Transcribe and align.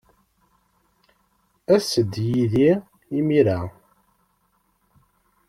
As-d 1.75 2.13
yid-i 2.29 2.71
imir-a. 3.17 3.59